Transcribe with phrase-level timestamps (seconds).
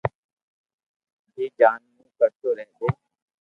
[1.33, 2.89] جي جان مون ڪرتو رھجي